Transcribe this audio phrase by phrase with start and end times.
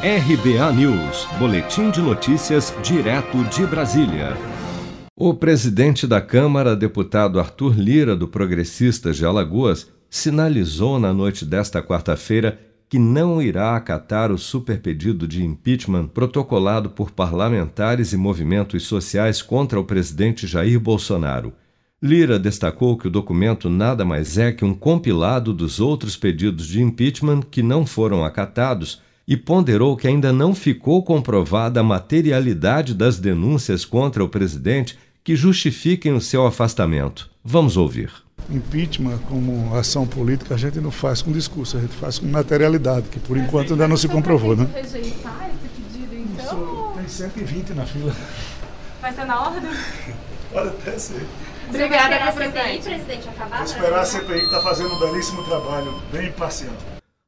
[0.00, 4.36] RBA News, Boletim de Notícias, direto de Brasília.
[5.16, 11.82] O presidente da Câmara, deputado Arthur Lira, do Progressistas de Alagoas, sinalizou na noite desta
[11.82, 19.42] quarta-feira que não irá acatar o superpedido de impeachment protocolado por parlamentares e movimentos sociais
[19.42, 21.52] contra o presidente Jair Bolsonaro.
[22.00, 26.80] Lira destacou que o documento nada mais é que um compilado dos outros pedidos de
[26.80, 33.18] impeachment que não foram acatados e ponderou que ainda não ficou comprovada a materialidade das
[33.18, 37.30] denúncias contra o presidente que justifiquem o seu afastamento.
[37.44, 38.10] Vamos ouvir.
[38.48, 43.10] Impeachment, como ação política, a gente não faz com discurso, a gente faz com materialidade,
[43.10, 44.66] que por enquanto ainda não se comprovou, né?
[44.72, 46.92] rejeitar esse pedido, então?
[46.96, 48.16] Tem 120 na fila.
[49.02, 49.70] Vai ser na ordem?
[50.50, 51.26] Pode até ser.
[51.68, 52.84] Obrigada, presidente.
[52.84, 53.58] presidente, acabar.
[53.58, 56.72] Vou esperar a CPI que está fazendo um belíssimo trabalho, bem imparcial.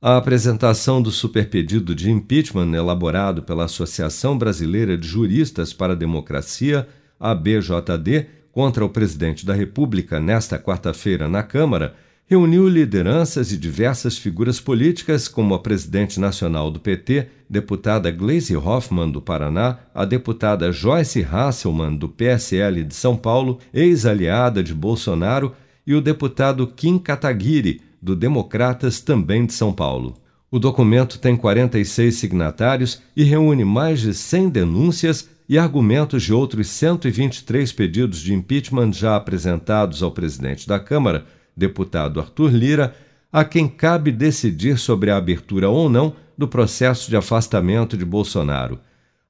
[0.00, 6.86] A apresentação do superpedido de impeachment elaborado pela Associação Brasileira de Juristas para a Democracia,
[7.18, 11.96] ABJD, contra o presidente da República nesta quarta-feira na Câmara,
[12.28, 19.10] reuniu lideranças e diversas figuras políticas, como a presidente nacional do PT, deputada Gleisi Hoffmann,
[19.10, 25.92] do Paraná, a deputada Joyce Hasselmann, do PSL de São Paulo, ex-aliada de Bolsonaro, e
[25.92, 30.16] o deputado Kim Kataguiri, do Democratas, também de São Paulo.
[30.50, 36.68] O documento tem 46 signatários e reúne mais de 100 denúncias e argumentos de outros
[36.68, 41.26] 123 pedidos de impeachment já apresentados ao presidente da Câmara,
[41.56, 42.94] deputado Arthur Lira,
[43.32, 48.78] a quem cabe decidir sobre a abertura ou não do processo de afastamento de Bolsonaro.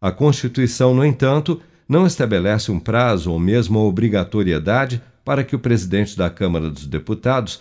[0.01, 6.17] A Constituição, no entanto, não estabelece um prazo ou mesmo obrigatoriedade para que o presidente
[6.17, 7.61] da Câmara dos Deputados